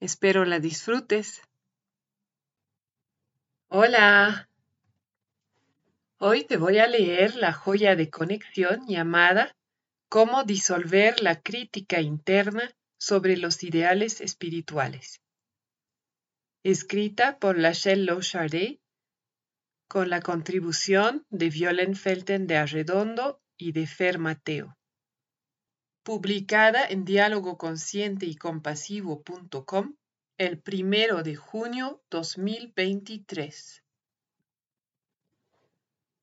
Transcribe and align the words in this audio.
Espero 0.00 0.44
la 0.44 0.60
disfrutes. 0.60 1.42
Hola. 3.66 4.48
Hoy 6.18 6.44
te 6.44 6.56
voy 6.56 6.78
a 6.78 6.86
leer 6.86 7.34
la 7.34 7.52
joya 7.52 7.96
de 7.96 8.08
conexión 8.08 8.86
llamada 8.86 9.56
Cómo 10.08 10.44
disolver 10.44 11.20
la 11.20 11.42
crítica 11.42 12.00
interna 12.00 12.70
sobre 12.96 13.36
los 13.36 13.64
ideales 13.64 14.20
espirituales. 14.20 15.20
Escrita 16.62 17.40
por 17.40 17.58
Lachelle 17.58 18.04
Lochardet 18.04 18.80
con 19.88 20.10
la 20.10 20.20
contribución 20.20 21.26
de 21.28 21.50
Violen 21.50 21.96
Felten 21.96 22.46
de 22.46 22.56
Arredondo 22.56 23.40
y 23.56 23.72
de 23.72 23.88
Fer 23.88 24.18
Mateo 24.20 24.77
publicada 26.08 26.86
en 26.86 27.04
diálogoconsciente 27.04 28.24
y 28.24 28.34
compasivo.com 28.34 29.94
el 30.38 30.58
primero 30.58 31.22
de 31.22 31.36
junio 31.36 32.02
2023. 32.08 33.84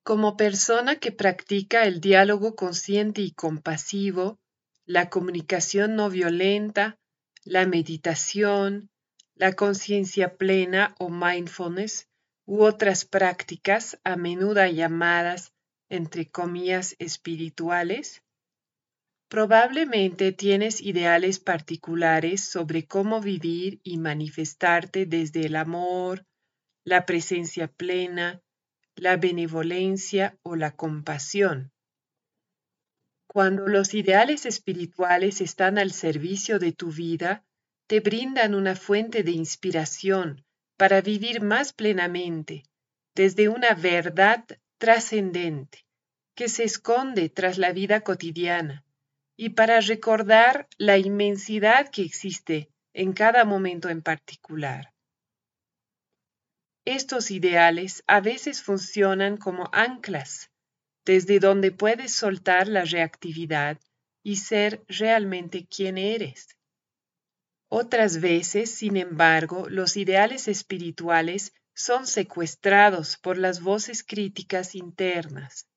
Como 0.02 0.36
persona 0.36 0.96
que 0.96 1.12
practica 1.12 1.84
el 1.84 2.00
diálogo 2.00 2.56
consciente 2.56 3.20
y 3.22 3.30
compasivo, 3.30 4.40
la 4.86 5.08
comunicación 5.08 5.94
no 5.94 6.10
violenta, 6.10 6.98
la 7.44 7.64
meditación, 7.64 8.90
la 9.36 9.52
conciencia 9.52 10.36
plena 10.36 10.96
o 10.98 11.10
mindfulness 11.10 12.08
u 12.44 12.64
otras 12.64 13.04
prácticas 13.04 14.00
a 14.02 14.16
menudo 14.16 14.66
llamadas, 14.66 15.52
entre 15.88 16.28
comillas, 16.28 16.96
espirituales, 16.98 18.24
Probablemente 19.28 20.30
tienes 20.30 20.80
ideales 20.80 21.40
particulares 21.40 22.44
sobre 22.44 22.86
cómo 22.86 23.20
vivir 23.20 23.80
y 23.82 23.98
manifestarte 23.98 25.04
desde 25.04 25.46
el 25.46 25.56
amor, 25.56 26.24
la 26.84 27.06
presencia 27.06 27.66
plena, 27.66 28.40
la 28.94 29.16
benevolencia 29.16 30.38
o 30.42 30.54
la 30.54 30.76
compasión. 30.76 31.72
Cuando 33.26 33.66
los 33.66 33.94
ideales 33.94 34.46
espirituales 34.46 35.40
están 35.40 35.76
al 35.78 35.90
servicio 35.90 36.60
de 36.60 36.70
tu 36.70 36.92
vida, 36.92 37.44
te 37.88 37.98
brindan 37.98 38.54
una 38.54 38.76
fuente 38.76 39.24
de 39.24 39.32
inspiración 39.32 40.44
para 40.76 41.00
vivir 41.00 41.42
más 41.42 41.72
plenamente, 41.72 42.62
desde 43.16 43.48
una 43.48 43.74
verdad 43.74 44.44
trascendente 44.78 45.84
que 46.36 46.48
se 46.48 46.62
esconde 46.62 47.28
tras 47.28 47.58
la 47.58 47.72
vida 47.72 48.02
cotidiana 48.02 48.85
y 49.36 49.50
para 49.50 49.80
recordar 49.80 50.68
la 50.78 50.98
inmensidad 50.98 51.90
que 51.90 52.02
existe 52.02 52.70
en 52.94 53.12
cada 53.12 53.44
momento 53.44 53.88
en 53.90 54.02
particular. 54.02 54.92
Estos 56.86 57.30
ideales 57.30 58.02
a 58.06 58.20
veces 58.20 58.62
funcionan 58.62 59.36
como 59.36 59.68
anclas, 59.72 60.50
desde 61.04 61.38
donde 61.40 61.72
puedes 61.72 62.12
soltar 62.12 62.68
la 62.68 62.84
reactividad 62.84 63.78
y 64.22 64.36
ser 64.36 64.84
realmente 64.88 65.66
quien 65.66 65.98
eres. 65.98 66.56
Otras 67.68 68.20
veces, 68.20 68.70
sin 68.70 68.96
embargo, 68.96 69.68
los 69.68 69.96
ideales 69.96 70.48
espirituales 70.48 71.52
son 71.74 72.06
secuestrados 72.06 73.18
por 73.18 73.36
las 73.36 73.60
voces 73.60 74.02
críticas 74.02 74.74
internas. 74.74 75.68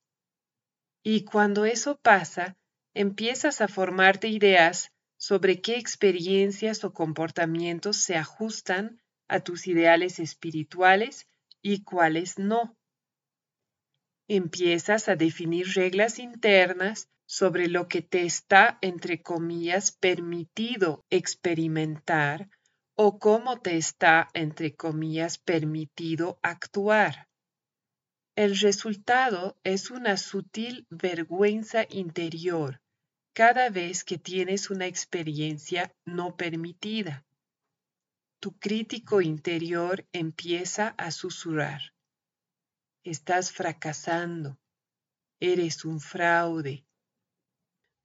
Y 1.03 1.25
cuando 1.25 1.65
eso 1.65 1.97
pasa, 1.97 2.55
empiezas 2.99 3.61
a 3.61 3.69
formarte 3.69 4.27
ideas 4.27 4.91
sobre 5.15 5.61
qué 5.61 5.77
experiencias 5.77 6.83
o 6.83 6.91
comportamientos 6.91 7.95
se 7.95 8.17
ajustan 8.17 9.01
a 9.29 9.39
tus 9.39 9.67
ideales 9.67 10.19
espirituales 10.19 11.25
y 11.61 11.85
cuáles 11.85 12.37
no. 12.37 12.75
Empiezas 14.27 15.07
a 15.07 15.15
definir 15.15 15.67
reglas 15.75 16.19
internas 16.19 17.07
sobre 17.25 17.69
lo 17.69 17.87
que 17.87 18.01
te 18.01 18.23
está, 18.25 18.77
entre 18.81 19.21
comillas, 19.21 19.93
permitido 19.93 21.05
experimentar 21.09 22.49
o 22.95 23.17
cómo 23.17 23.61
te 23.61 23.77
está, 23.77 24.27
entre 24.33 24.75
comillas, 24.75 25.37
permitido 25.37 26.37
actuar. 26.41 27.29
El 28.35 28.59
resultado 28.59 29.57
es 29.63 29.89
una 29.89 30.17
sutil 30.17 30.85
vergüenza 30.89 31.85
interior 31.89 32.81
cada 33.33 33.69
vez 33.69 34.03
que 34.03 34.17
tienes 34.17 34.69
una 34.69 34.85
experiencia 34.85 35.93
no 36.05 36.35
permitida. 36.35 37.25
Tu 38.39 38.57
crítico 38.57 39.21
interior 39.21 40.07
empieza 40.13 40.89
a 40.97 41.11
susurrar. 41.11 41.93
Estás 43.03 43.51
fracasando. 43.51 44.57
Eres 45.39 45.85
un 45.85 45.99
fraude. 45.99 46.85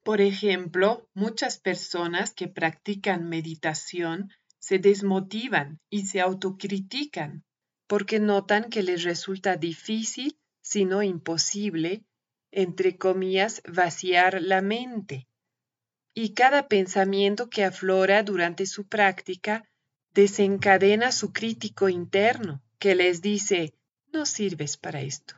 Por 0.03 0.21
ejemplo, 0.21 1.09
muchas 1.15 1.59
personas 1.59 2.35
que 2.35 2.49
practican 2.49 3.29
meditación 3.29 4.31
se 4.59 4.79
desmotivan 4.79 5.81
y 5.91 6.07
se 6.07 6.21
autocritican 6.21 7.45
porque 7.87 8.19
notan 8.19 8.71
que 8.71 8.83
les 8.83 9.03
resulta 9.03 9.57
difícil, 9.57 10.39
si 10.63 10.85
no 10.85 11.03
imposible, 11.03 12.05
entre 12.55 12.97
comillas, 12.97 13.63
vaciar 13.67 14.41
la 14.41 14.63
mente. 14.63 15.27
Y 16.15 16.35
cada 16.35 16.69
pensamiento 16.69 17.51
que 17.51 17.65
aflora 17.65 18.23
durante 18.23 18.67
su 18.67 18.87
práctica 18.87 19.69
desencadena 20.13 21.11
su 21.11 21.33
crítico 21.33 21.89
interno, 21.89 22.63
que 22.79 22.95
les 22.95 23.21
dice, 23.21 23.75
no 24.13 24.25
sirves 24.25 24.77
para 24.77 25.01
esto. 25.03 25.35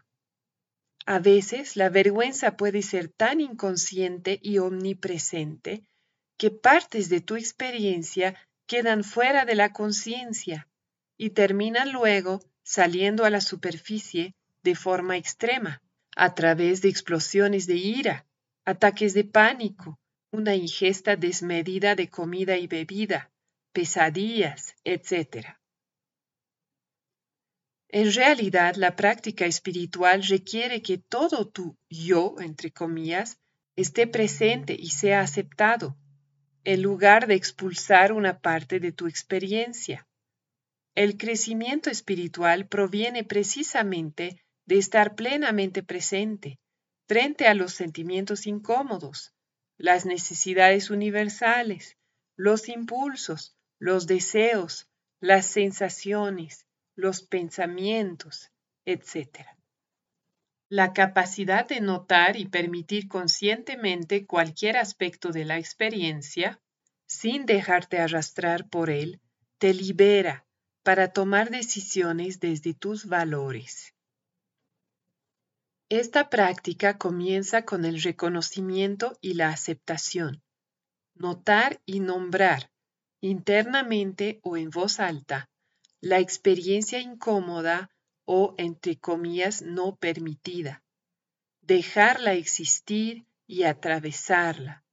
A 1.06 1.19
veces 1.19 1.77
la 1.77 1.88
vergüenza 1.88 2.56
puede 2.56 2.82
ser 2.82 3.09
tan 3.09 3.41
inconsciente 3.41 4.38
y 4.43 4.59
omnipresente 4.59 5.84
que 6.37 6.50
partes 6.50 7.09
de 7.09 7.22
tu 7.22 7.37
experiencia 7.37 8.37
quedan 8.66 9.04
fuera 9.04 9.47
de 9.47 9.54
la 9.54 9.72
conciencia 9.72 10.69
y 11.16 11.31
terminan 11.31 11.92
luego 11.92 12.41
saliendo 12.62 13.24
a 13.24 13.30
la 13.30 13.41
superficie 13.41 14.34
de 14.62 14.74
forma 14.74 15.16
extrema, 15.16 15.80
a 16.16 16.34
través 16.34 16.80
de 16.80 16.89
explosiones 16.89 17.66
de 17.66 17.77
ira, 17.77 18.27
ataques 18.65 19.13
de 19.15 19.24
pánico, 19.24 20.01
una 20.33 20.54
ingesta 20.54 21.15
desmedida 21.15 21.95
de 21.95 22.09
comida 22.09 22.57
y 22.57 22.66
bebida, 22.66 23.30
pesadillas, 23.72 24.74
etc. 24.84 25.59
En 27.89 28.13
realidad, 28.13 28.77
la 28.77 28.97
práctica 28.97 29.45
espiritual 29.45 30.22
requiere 30.22 30.83
que 30.83 30.98
todo 30.98 31.48
tu 31.48 31.77
yo, 31.91 32.34
entre 32.41 32.72
comillas, 32.72 33.39
esté 33.77 34.07
presente 34.07 34.74
y 34.78 34.89
sea 34.89 35.21
aceptado, 35.21 35.97
en 36.65 36.80
lugar 36.80 37.27
de 37.27 37.34
expulsar 37.34 38.12
una 38.12 38.41
parte 38.41 38.80
de 38.80 38.91
tu 38.91 39.07
experiencia. 39.07 40.09
El 40.95 41.19
crecimiento 41.19 41.91
espiritual 41.91 42.66
proviene 42.66 43.22
precisamente 43.22 44.42
de 44.66 44.78
estar 44.78 45.15
plenamente 45.15 45.83
presente 45.83 46.59
frente 47.07 47.47
a 47.47 47.54
los 47.54 47.72
sentimientos 47.72 48.47
incómodos, 48.47 49.33
las 49.78 50.07
necesidades 50.07 50.91
universales, 50.91 51.97
los 52.36 52.68
impulsos, 52.68 53.57
los 53.78 54.07
deseos, 54.07 54.89
las 55.21 55.47
sensaciones, 55.47 56.66
los 56.97 57.22
pensamientos, 57.22 58.51
etc. 58.84 59.47
La 60.69 60.92
capacidad 60.92 61.69
de 61.69 61.80
notar 61.80 62.36
y 62.36 62.48
permitir 62.48 63.07
conscientemente 63.07 64.27
cualquier 64.27 64.77
aspecto 64.78 65.30
de 65.30 65.45
la 65.45 65.59
experiencia, 65.59 66.60
sin 67.07 67.47
dejarte 67.47 67.98
arrastrar 67.98 68.69
por 68.69 68.91
él, 68.91 69.21
te 69.59 69.72
libera 69.72 70.45
para 70.83 71.12
tomar 71.12 71.51
decisiones 71.51 72.41
desde 72.41 72.74
tus 72.74 73.07
valores. 73.07 73.96
Esta 75.88 76.30
práctica 76.30 76.98
comienza 76.98 77.65
con 77.65 77.84
el 77.84 78.03
reconocimiento 78.03 79.16
y 79.21 79.34
la 79.34 79.50
aceptación. 79.50 80.42
Notar 81.15 81.80
y 81.86 82.00
nombrar, 82.00 82.72
internamente 83.21 84.41
o 84.42 84.56
en 84.56 84.71
voz 84.71 84.98
alta, 84.98 85.48
la 86.00 86.18
experiencia 86.18 86.98
incómoda 86.98 87.91
o, 88.24 88.56
entre 88.59 88.98
comillas, 88.98 89.62
no 89.62 89.94
permitida. 89.94 90.83
Dejarla 91.60 92.34
existir 92.34 93.24
y 93.47 93.62
atravesarla. 93.62 94.84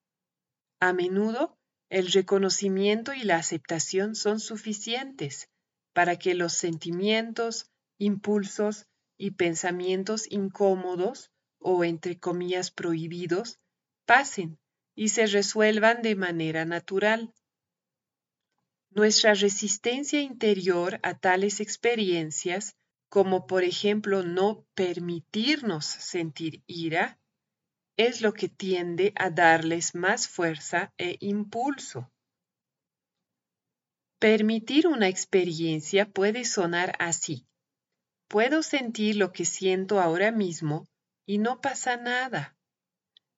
A 0.79 0.93
menudo, 0.93 1.57
el 1.89 2.11
reconocimiento 2.11 3.13
y 3.13 3.23
la 3.23 3.37
aceptación 3.37 4.13
son 4.13 4.39
suficientes 4.39 5.49
para 5.91 6.17
que 6.17 6.35
los 6.35 6.53
sentimientos, 6.53 7.71
impulsos 7.97 8.85
y 9.17 9.31
pensamientos 9.31 10.25
incómodos 10.29 11.31
o 11.59 11.83
entre 11.83 12.19
comillas 12.19 12.71
prohibidos 12.71 13.59
pasen 14.05 14.59
y 14.95 15.09
se 15.09 15.25
resuelvan 15.27 16.01
de 16.01 16.15
manera 16.15 16.65
natural. 16.65 17.33
Nuestra 18.89 19.33
resistencia 19.33 20.21
interior 20.21 20.99
a 21.01 21.17
tales 21.17 21.59
experiencias, 21.59 22.75
como 23.09 23.47
por 23.47 23.63
ejemplo 23.63 24.23
no 24.23 24.67
permitirnos 24.75 25.85
sentir 25.85 26.63
ira, 26.67 27.19
es 27.97 28.21
lo 28.21 28.33
que 28.33 28.49
tiende 28.49 29.13
a 29.15 29.29
darles 29.29 29.95
más 29.95 30.27
fuerza 30.27 30.93
e 30.97 31.17
impulso. 31.19 32.11
Permitir 34.19 34.87
una 34.87 35.07
experiencia 35.07 36.09
puede 36.09 36.45
sonar 36.45 36.95
así. 36.99 37.45
Puedo 38.33 38.63
sentir 38.63 39.17
lo 39.17 39.31
que 39.31 39.45
siento 39.45 40.01
ahora 40.01 40.31
mismo 40.31 40.87
y 41.23 41.37
no 41.37 41.61
pasa 41.61 41.97
nada. 41.97 42.57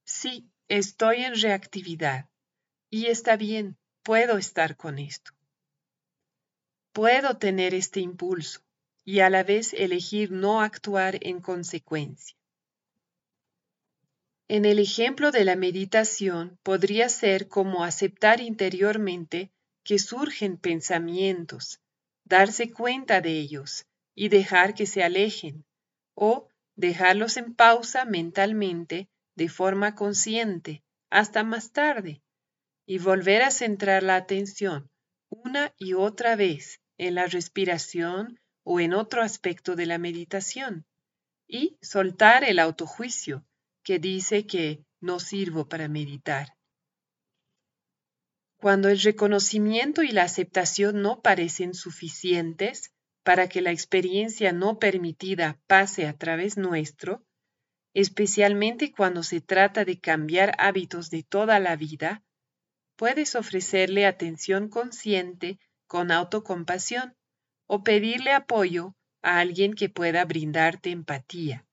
Sí, 0.06 0.50
estoy 0.70 1.26
en 1.26 1.36
reactividad 1.36 2.30
y 2.90 3.08
está 3.08 3.36
bien, 3.36 3.76
puedo 4.04 4.38
estar 4.38 4.78
con 4.78 4.98
esto. 4.98 5.34
Puedo 6.94 7.36
tener 7.36 7.74
este 7.74 8.00
impulso 8.00 8.62
y 9.04 9.20
a 9.20 9.30
la 9.30 9.44
vez 9.44 9.74
elegir 9.74 10.32
no 10.32 10.62
actuar 10.62 11.18
en 11.20 11.42
consecuencia. 11.42 12.38
En 14.48 14.64
el 14.64 14.80
ejemplo 14.80 15.32
de 15.32 15.44
la 15.44 15.58
meditación 15.58 16.58
podría 16.64 17.10
ser 17.10 17.50
como 17.50 17.84
aceptar 17.84 18.40
interiormente 18.40 19.52
que 19.84 20.00
surgen 20.00 20.56
pensamientos, 20.56 21.82
darse 22.24 22.72
cuenta 22.72 23.20
de 23.20 23.32
ellos 23.32 23.86
y 24.16 24.30
dejar 24.30 24.74
que 24.74 24.86
se 24.86 25.04
alejen, 25.04 25.66
o 26.16 26.50
dejarlos 26.76 27.38
en 27.38 27.54
pausa 27.54 28.06
mentalmente 28.06 29.10
de 29.36 29.50
forma 29.50 29.96
consciente 29.96 30.84
hasta 31.10 31.44
más 31.44 31.72
tarde, 31.72 32.22
y 32.88 32.98
volver 33.00 33.44
a 33.44 33.52
centrar 33.52 34.04
la 34.04 34.16
atención 34.16 34.90
una 35.30 35.74
y 35.78 35.94
otra 35.94 36.36
vez 36.36 36.80
en 36.98 37.16
la 37.16 37.26
respiración 37.28 38.40
o 38.64 38.80
en 38.80 38.94
otro 38.94 39.22
aspecto 39.22 39.76
de 39.76 39.86
la 39.86 39.98
meditación, 39.98 40.86
y 41.48 41.78
soltar 41.82 42.44
el 42.44 42.60
autojuicio 42.60 43.46
que 43.84 44.00
dice 44.00 44.48
que 44.48 44.84
no 45.00 45.20
sirvo 45.20 45.68
para 45.68 45.88
meditar. 45.88 46.56
Cuando 48.58 48.90
el 48.90 49.00
reconocimiento 49.00 50.02
y 50.02 50.12
la 50.12 50.24
aceptación 50.24 51.02
no 51.02 51.22
parecen 51.22 51.76
suficientes 51.76 52.92
para 53.26 53.50
que 53.50 53.60
la 53.60 53.72
experiencia 53.72 54.54
no 54.54 54.78
permitida 54.78 55.60
pase 55.66 56.06
a 56.06 56.14
través 56.14 56.58
nuestro, 56.58 57.26
especialmente 57.96 58.92
cuando 58.92 59.24
se 59.24 59.42
trata 59.42 59.84
de 59.84 60.00
cambiar 60.00 60.54
hábitos 60.60 61.10
de 61.10 61.24
toda 61.24 61.60
la 61.60 61.76
vida, 61.76 62.24
puedes 62.96 63.34
ofrecerle 63.34 64.06
atención 64.06 64.70
consciente 64.70 65.58
con 65.88 66.12
autocompasión 66.12 67.16
o 67.66 67.84
pedirle 67.84 68.32
apoyo 68.32 68.96
a 69.24 69.40
alguien 69.40 69.74
que 69.74 69.90
pueda 69.90 70.24
brindarte 70.24 70.92
empatía. 70.92 71.66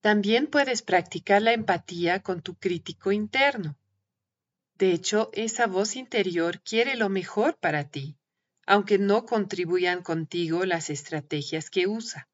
También 0.00 0.46
puedes 0.46 0.82
practicar 0.82 1.42
la 1.42 1.52
empatía 1.52 2.22
con 2.22 2.40
tu 2.40 2.54
crítico 2.54 3.10
interno. 3.10 3.76
De 4.76 4.92
hecho, 4.92 5.30
esa 5.32 5.66
voz 5.66 5.96
interior 5.96 6.60
quiere 6.62 6.94
lo 6.94 7.08
mejor 7.08 7.56
para 7.58 7.88
ti, 7.88 8.16
aunque 8.66 8.98
no 8.98 9.26
contribuyan 9.26 10.02
contigo 10.02 10.64
las 10.64 10.90
estrategias 10.90 11.70
que 11.70 11.86
usa. 11.86 12.28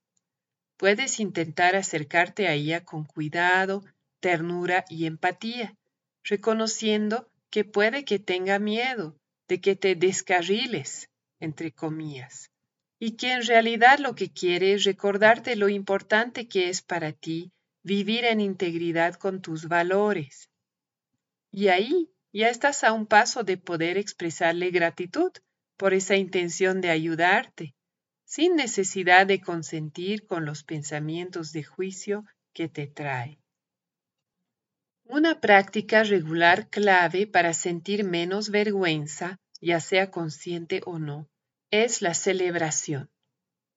Puedes 0.77 1.21
intentar 1.21 1.75
acercarte 1.75 2.47
a 2.49 2.53
ella 2.53 2.85
con 2.85 3.05
cuidado, 3.05 3.85
ternura 4.21 4.85
y 4.89 5.07
empatía, 5.07 5.77
reconociendo 6.23 7.29
que 7.51 7.65
puede 7.65 8.05
que 8.05 8.19
tenga 8.19 8.59
miedo 8.59 9.17
de 9.49 9.61
que 9.61 9.75
te 9.75 9.95
descarriles, 9.95 11.09
entre 11.41 11.73
comillas, 11.73 12.51
y 12.99 13.17
que 13.17 13.33
en 13.33 13.45
realidad 13.45 13.99
lo 13.99 14.15
que 14.15 14.31
quiere 14.31 14.75
es 14.75 14.85
recordarte 14.85 15.57
lo 15.57 15.69
importante 15.69 16.49
que 16.49 16.69
es 16.69 16.83
para 16.83 17.13
ti 17.13 17.53
vivir 17.83 18.25
en 18.25 18.41
integridad 18.41 19.15
con 19.15 19.41
tus 19.41 19.67
valores. 19.67 20.51
Y 21.51 21.69
ahí 21.69 22.11
ya 22.33 22.51
estás 22.51 22.85
a 22.85 22.93
un 22.93 23.07
paso 23.07 23.43
de 23.43 23.57
poder 23.57 23.97
expresarle 23.97 24.71
gratitud 24.71 25.33
por 25.79 25.95
esa 25.95 26.17
intención 26.17 26.83
de 26.83 26.91
ayudarte, 26.91 27.75
sin 28.25 28.57
necesidad 28.57 29.27
de 29.27 29.41
consentir 29.41 30.27
con 30.27 30.45
los 30.45 30.65
pensamientos 30.65 31.53
de 31.53 31.63
juicio 31.63 32.25
que 32.53 32.69
te 32.69 32.87
trae. 32.87 33.39
Una 35.05 35.41
práctica 35.41 36.03
regular 36.03 36.69
clave 36.69 37.27
para 37.27 37.55
sentir 37.55 38.05
menos 38.05 38.51
vergüenza, 38.51 39.39
ya 39.61 39.81
sea 39.81 40.11
consciente 40.11 40.83
o 40.85 40.99
no, 40.99 41.29
es 41.71 42.03
la 42.03 42.13
celebración. 42.13 43.09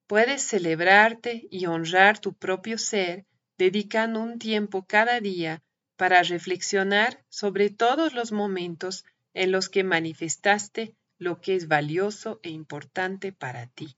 Puedes 0.06 0.42
celebrarte 0.42 1.46
y 1.50 1.66
honrar 1.66 2.18
tu 2.18 2.34
propio 2.34 2.76
ser 2.76 3.24
dedicando 3.56 4.20
un 4.20 4.38
tiempo 4.38 4.84
cada 4.84 5.20
día 5.20 5.62
para 5.96 6.22
reflexionar 6.22 7.24
sobre 7.28 7.70
todos 7.70 8.12
los 8.12 8.32
momentos 8.32 9.04
en 9.34 9.52
los 9.52 9.68
que 9.68 9.84
manifestaste 9.84 10.96
lo 11.22 11.40
que 11.40 11.54
es 11.54 11.68
valioso 11.68 12.40
e 12.42 12.50
importante 12.50 13.32
para 13.32 13.66
ti. 13.68 13.96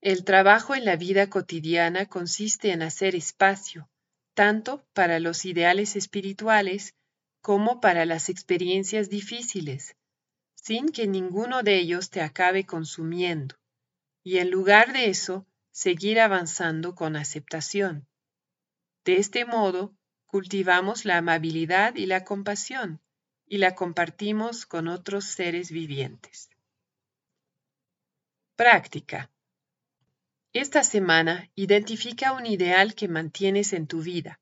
El 0.00 0.24
trabajo 0.24 0.74
en 0.74 0.84
la 0.84 0.96
vida 0.96 1.28
cotidiana 1.30 2.06
consiste 2.06 2.72
en 2.72 2.82
hacer 2.82 3.14
espacio, 3.14 3.88
tanto 4.34 4.84
para 4.92 5.18
los 5.20 5.44
ideales 5.44 5.96
espirituales 5.96 6.94
como 7.40 7.80
para 7.80 8.04
las 8.04 8.28
experiencias 8.28 9.08
difíciles, 9.08 9.96
sin 10.54 10.88
que 10.88 11.06
ninguno 11.06 11.62
de 11.62 11.78
ellos 11.78 12.10
te 12.10 12.20
acabe 12.20 12.64
consumiendo, 12.64 13.56
y 14.22 14.38
en 14.38 14.50
lugar 14.50 14.92
de 14.92 15.06
eso, 15.06 15.46
seguir 15.70 16.20
avanzando 16.20 16.94
con 16.94 17.16
aceptación. 17.16 18.06
De 19.04 19.16
este 19.16 19.44
modo, 19.44 19.94
cultivamos 20.26 21.04
la 21.04 21.18
amabilidad 21.18 21.94
y 21.94 22.06
la 22.06 22.24
compasión 22.24 23.00
y 23.48 23.58
la 23.58 23.74
compartimos 23.74 24.66
con 24.66 24.88
otros 24.88 25.24
seres 25.24 25.70
vivientes. 25.70 26.50
Práctica. 28.56 29.30
Esta 30.52 30.82
semana 30.82 31.50
identifica 31.54 32.32
un 32.32 32.46
ideal 32.46 32.94
que 32.94 33.08
mantienes 33.08 33.72
en 33.72 33.86
tu 33.86 34.02
vida. 34.02 34.40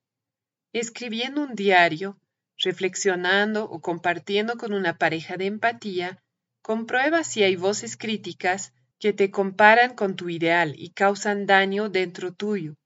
Escribiendo 0.72 1.42
un 1.42 1.54
diario, 1.54 2.18
reflexionando 2.58 3.64
o 3.64 3.80
compartiendo 3.80 4.56
con 4.56 4.72
una 4.72 4.96
pareja 4.96 5.36
de 5.36 5.46
empatía, 5.46 6.22
comprueba 6.62 7.24
si 7.24 7.42
hay 7.42 7.56
voces 7.56 7.96
críticas 7.96 8.72
que 8.98 9.12
te 9.12 9.30
comparan 9.30 9.94
con 9.94 10.16
tu 10.16 10.28
ideal 10.28 10.74
y 10.76 10.90
causan 10.90 11.46
daño 11.46 11.88
dentro 11.88 12.32
tuyo. 12.32 12.76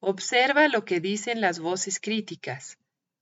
Observa 0.00 0.68
lo 0.68 0.84
que 0.84 1.00
dicen 1.00 1.40
las 1.40 1.60
voces 1.60 2.00
críticas 2.00 2.78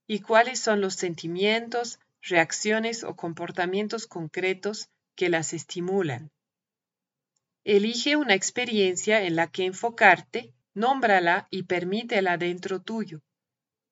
y 0.06 0.20
cuáles 0.20 0.58
son 0.58 0.80
los 0.80 0.94
sentimientos, 0.94 1.98
reacciones 2.22 3.04
o 3.04 3.16
comportamientos 3.16 4.06
concretos 4.06 4.88
que 5.14 5.28
las 5.28 5.52
estimulan. 5.52 6.30
Elige 7.64 8.16
una 8.16 8.34
experiencia 8.34 9.22
en 9.22 9.36
la 9.36 9.48
que 9.48 9.64
enfocarte, 9.64 10.54
nómbrala 10.74 11.46
y 11.50 11.64
permítela 11.64 12.36
dentro 12.36 12.80
tuyo. 12.80 13.22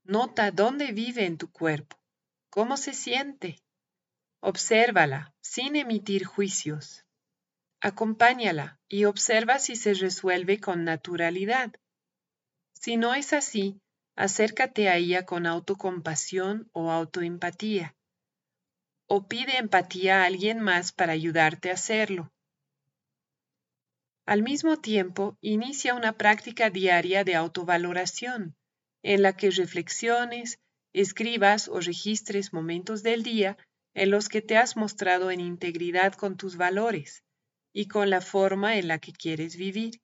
Nota 0.04 0.50
dónde 0.50 0.92
vive 0.92 1.26
en 1.26 1.38
tu 1.38 1.50
cuerpo, 1.50 1.96
cómo 2.48 2.76
se 2.76 2.94
siente. 2.94 3.60
Obsérvala 4.40 5.34
sin 5.40 5.76
emitir 5.76 6.24
juicios. 6.24 7.04
Acompáñala 7.80 8.80
y 8.88 9.04
observa 9.04 9.58
si 9.58 9.76
se 9.76 9.94
resuelve 9.94 10.58
con 10.58 10.84
naturalidad. 10.84 11.72
Si 12.72 12.96
no 12.96 13.14
es 13.14 13.32
así, 13.32 13.80
acércate 14.16 14.88
a 14.88 14.96
ella 14.96 15.26
con 15.26 15.46
autocompasión 15.46 16.68
o 16.72 16.90
autoempatía. 16.90 17.94
O 19.12 19.26
pide 19.26 19.56
empatía 19.56 20.22
a 20.22 20.26
alguien 20.26 20.60
más 20.60 20.92
para 20.92 21.12
ayudarte 21.12 21.70
a 21.70 21.74
hacerlo. 21.74 22.30
Al 24.24 24.44
mismo 24.44 24.76
tiempo, 24.76 25.36
inicia 25.40 25.94
una 25.94 26.12
práctica 26.12 26.70
diaria 26.70 27.24
de 27.24 27.34
autovaloración, 27.34 28.54
en 29.02 29.22
la 29.22 29.36
que 29.36 29.50
reflexiones, 29.50 30.60
escribas 30.92 31.66
o 31.66 31.80
registres 31.80 32.52
momentos 32.52 33.02
del 33.02 33.24
día 33.24 33.58
en 33.94 34.12
los 34.12 34.28
que 34.28 34.42
te 34.42 34.56
has 34.56 34.76
mostrado 34.76 35.32
en 35.32 35.40
integridad 35.40 36.12
con 36.14 36.36
tus 36.36 36.56
valores 36.56 37.24
y 37.72 37.88
con 37.88 38.10
la 38.10 38.20
forma 38.20 38.78
en 38.78 38.86
la 38.86 39.00
que 39.00 39.12
quieres 39.12 39.56
vivir. 39.56 40.00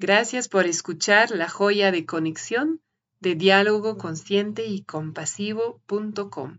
Gracias 0.00 0.48
por 0.48 0.66
escuchar 0.66 1.30
la 1.30 1.48
joya 1.48 1.92
de 1.92 2.06
conexión 2.06 2.80
de 3.20 3.36
diálogo 3.36 3.98
consciente 3.98 4.66
y 4.66 4.82
compasivo.com. 4.82 6.58